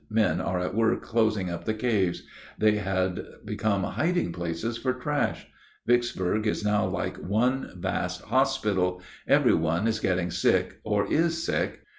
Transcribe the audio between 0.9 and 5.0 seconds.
closing up the caves; they had become hiding places for